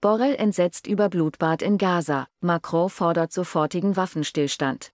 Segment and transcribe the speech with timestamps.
[0.00, 4.92] Borrell entsetzt über Blutbad in Gaza, Macron fordert sofortigen Waffenstillstand.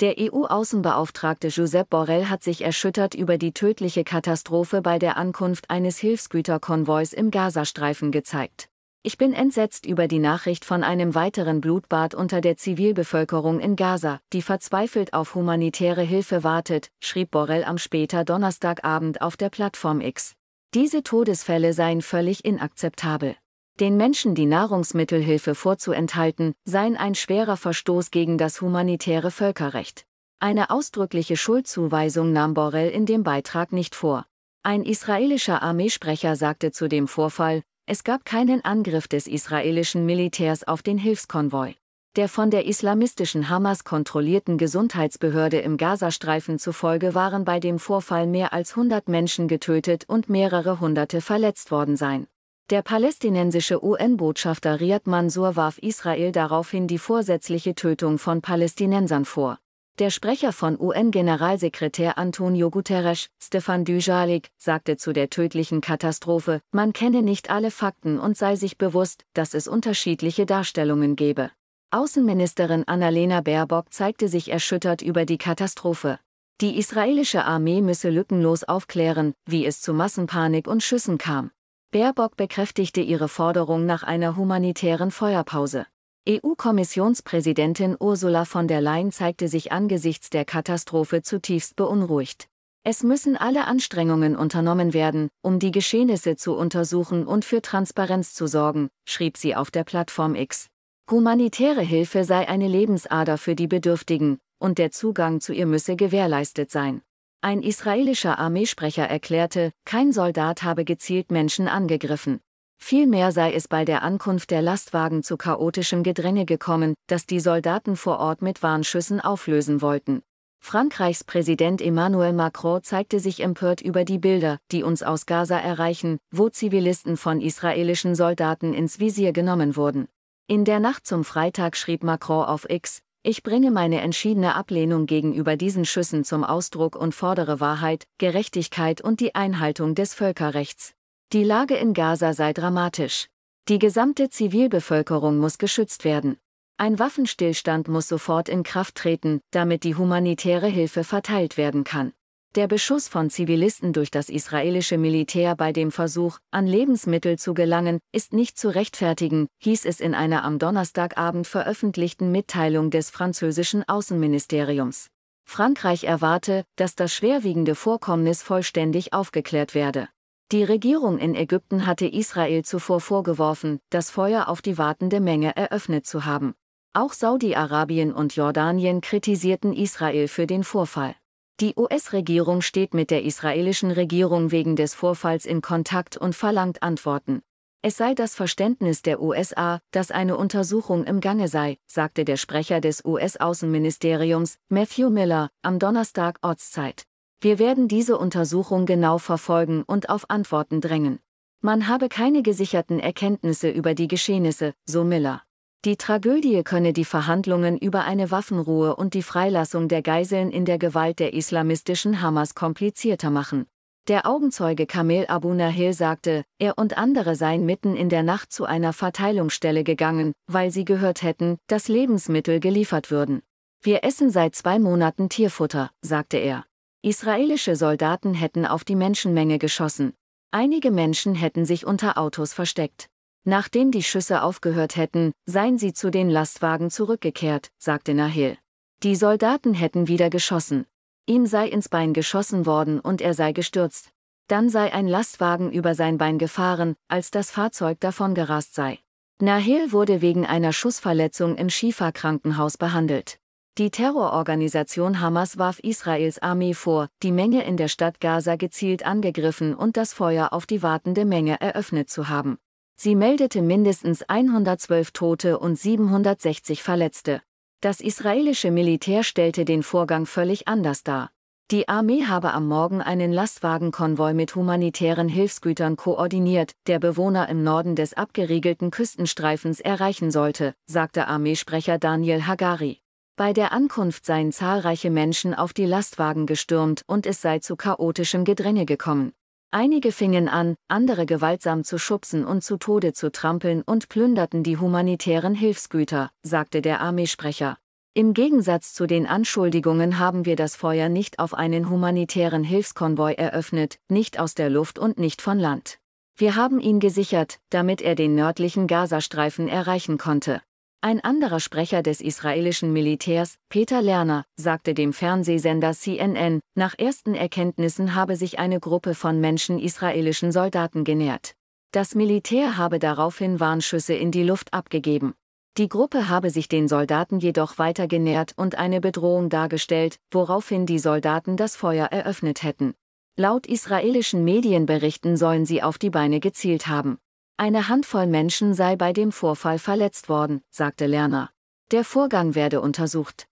[0.00, 5.98] Der EU-Außenbeauftragte Josep Borrell hat sich erschüttert über die tödliche Katastrophe bei der Ankunft eines
[5.98, 8.70] Hilfsgüterkonvois im Gazastreifen gezeigt.
[9.02, 14.22] Ich bin entsetzt über die Nachricht von einem weiteren Blutbad unter der Zivilbevölkerung in Gaza,
[14.32, 20.32] die verzweifelt auf humanitäre Hilfe wartet, schrieb Borrell am später Donnerstagabend auf der Plattform X.
[20.72, 23.36] Diese Todesfälle seien völlig inakzeptabel.
[23.80, 30.04] Den Menschen die Nahrungsmittelhilfe vorzuenthalten, sei ein schwerer Verstoß gegen das humanitäre Völkerrecht.
[30.40, 34.26] Eine ausdrückliche Schuldzuweisung nahm Borrell in dem Beitrag nicht vor.
[34.64, 40.82] Ein israelischer Armeesprecher sagte zu dem Vorfall, es gab keinen Angriff des israelischen Militärs auf
[40.82, 41.76] den Hilfskonvoi.
[42.16, 48.52] Der von der islamistischen Hamas kontrollierten Gesundheitsbehörde im Gazastreifen zufolge waren bei dem Vorfall mehr
[48.52, 52.26] als 100 Menschen getötet und mehrere Hunderte verletzt worden sein.
[52.70, 59.58] Der palästinensische UN-Botschafter Riyad Mansour warf Israel daraufhin die vorsätzliche Tötung von Palästinensern vor.
[59.98, 67.22] Der Sprecher von UN-Generalsekretär Antonio Guterres, Stefan Dujalik, sagte zu der tödlichen Katastrophe, man kenne
[67.22, 71.50] nicht alle Fakten und sei sich bewusst, dass es unterschiedliche Darstellungen gebe.
[71.90, 76.18] Außenministerin Annalena Baerbock zeigte sich erschüttert über die Katastrophe.
[76.60, 81.50] Die israelische Armee müsse lückenlos aufklären, wie es zu Massenpanik und Schüssen kam.
[81.90, 85.86] Baerbock bekräftigte ihre Forderung nach einer humanitären Feuerpause.
[86.28, 92.46] EU-Kommissionspräsidentin Ursula von der Leyen zeigte sich angesichts der Katastrophe zutiefst beunruhigt.
[92.84, 98.46] Es müssen alle Anstrengungen unternommen werden, um die Geschehnisse zu untersuchen und für Transparenz zu
[98.46, 100.66] sorgen, schrieb sie auf der Plattform X.
[101.10, 106.70] Humanitäre Hilfe sei eine Lebensader für die Bedürftigen, und der Zugang zu ihr müsse gewährleistet
[106.70, 107.00] sein.
[107.40, 112.40] Ein israelischer Armeesprecher erklärte, kein Soldat habe gezielt Menschen angegriffen.
[112.80, 117.94] Vielmehr sei es bei der Ankunft der Lastwagen zu chaotischem Gedränge gekommen, das die Soldaten
[117.94, 120.22] vor Ort mit Warnschüssen auflösen wollten.
[120.60, 126.18] Frankreichs Präsident Emmanuel Macron zeigte sich empört über die Bilder, die uns aus Gaza erreichen,
[126.32, 130.08] wo Zivilisten von israelischen Soldaten ins Visier genommen wurden.
[130.48, 135.58] In der Nacht zum Freitag schrieb Macron auf X, ich bringe meine entschiedene Ablehnung gegenüber
[135.58, 140.94] diesen Schüssen zum Ausdruck und fordere Wahrheit, Gerechtigkeit und die Einhaltung des Völkerrechts.
[141.34, 143.28] Die Lage in Gaza sei dramatisch.
[143.68, 146.38] Die gesamte Zivilbevölkerung muss geschützt werden.
[146.78, 152.14] Ein Waffenstillstand muss sofort in Kraft treten, damit die humanitäre Hilfe verteilt werden kann.
[152.54, 157.98] Der Beschuss von Zivilisten durch das israelische Militär bei dem Versuch, an Lebensmittel zu gelangen,
[158.10, 165.08] ist nicht zu rechtfertigen, hieß es in einer am Donnerstagabend veröffentlichten Mitteilung des französischen Außenministeriums.
[165.44, 170.08] Frankreich erwarte, dass das schwerwiegende Vorkommnis vollständig aufgeklärt werde.
[170.50, 176.06] Die Regierung in Ägypten hatte Israel zuvor vorgeworfen, das Feuer auf die wartende Menge eröffnet
[176.06, 176.54] zu haben.
[176.94, 181.14] Auch Saudi-Arabien und Jordanien kritisierten Israel für den Vorfall.
[181.60, 187.42] Die US-Regierung steht mit der israelischen Regierung wegen des Vorfalls in Kontakt und verlangt Antworten.
[187.82, 192.80] Es sei das Verständnis der USA, dass eine Untersuchung im Gange sei, sagte der Sprecher
[192.80, 197.06] des US-Außenministeriums, Matthew Miller, am Donnerstag Ortszeit.
[197.40, 201.18] Wir werden diese Untersuchung genau verfolgen und auf Antworten drängen.
[201.60, 205.42] Man habe keine gesicherten Erkenntnisse über die Geschehnisse, so Miller.
[205.84, 210.76] Die Tragödie könne die Verhandlungen über eine Waffenruhe und die Freilassung der Geiseln in der
[210.76, 213.66] Gewalt der islamistischen Hamas komplizierter machen.
[214.08, 218.64] Der Augenzeuge Kamel Abu Nahil sagte, er und andere seien mitten in der Nacht zu
[218.64, 223.42] einer Verteilungsstelle gegangen, weil sie gehört hätten, dass Lebensmittel geliefert würden.
[223.80, 226.64] Wir essen seit zwei Monaten Tierfutter, sagte er.
[227.02, 230.14] Israelische Soldaten hätten auf die Menschenmenge geschossen.
[230.50, 233.08] Einige Menschen hätten sich unter Autos versteckt.
[233.44, 238.58] Nachdem die Schüsse aufgehört hätten, seien sie zu den Lastwagen zurückgekehrt, sagte Nahil.
[239.02, 240.86] Die Soldaten hätten wieder geschossen.
[241.26, 244.10] Ihm sei ins Bein geschossen worden und er sei gestürzt.
[244.48, 248.98] Dann sei ein Lastwagen über sein Bein gefahren, als das Fahrzeug davongerast sei.
[249.40, 253.38] Nahil wurde wegen einer Schussverletzung im Schifa-Krankenhaus behandelt.
[253.78, 259.74] Die Terrororganisation Hamas warf Israels Armee vor, die Menge in der Stadt Gaza gezielt angegriffen
[259.74, 262.58] und das Feuer auf die wartende Menge eröffnet zu haben.
[263.00, 267.40] Sie meldete mindestens 112 Tote und 760 Verletzte.
[267.80, 271.30] Das israelische Militär stellte den Vorgang völlig anders dar.
[271.70, 277.94] Die Armee habe am Morgen einen Lastwagenkonvoi mit humanitären Hilfsgütern koordiniert, der Bewohner im Norden
[277.94, 282.98] des abgeriegelten Küstenstreifens erreichen sollte, sagte Armeesprecher Daniel Hagari.
[283.36, 288.44] Bei der Ankunft seien zahlreiche Menschen auf die Lastwagen gestürmt und es sei zu chaotischem
[288.44, 289.34] Gedränge gekommen.
[289.70, 294.78] Einige fingen an, andere gewaltsam zu schubsen und zu Tode zu trampeln und plünderten die
[294.78, 297.76] humanitären Hilfsgüter, sagte der Armeesprecher.
[298.14, 303.98] Im Gegensatz zu den Anschuldigungen haben wir das Feuer nicht auf einen humanitären Hilfskonvoi eröffnet,
[304.08, 305.98] nicht aus der Luft und nicht von Land.
[306.34, 310.62] Wir haben ihn gesichert, damit er den nördlichen Gazastreifen erreichen konnte.
[311.00, 318.16] Ein anderer Sprecher des israelischen Militärs, Peter Lerner, sagte dem Fernsehsender CNN, nach ersten Erkenntnissen
[318.16, 321.52] habe sich eine Gruppe von Menschen israelischen Soldaten genährt.
[321.92, 325.34] Das Militär habe daraufhin Warnschüsse in die Luft abgegeben.
[325.76, 330.98] Die Gruppe habe sich den Soldaten jedoch weiter genähert und eine Bedrohung dargestellt, woraufhin die
[330.98, 332.94] Soldaten das Feuer eröffnet hätten.
[333.36, 337.18] Laut israelischen Medienberichten sollen sie auf die Beine gezielt haben.
[337.60, 341.50] Eine Handvoll Menschen sei bei dem Vorfall verletzt worden, sagte Lerner.
[341.90, 343.48] Der Vorgang werde untersucht.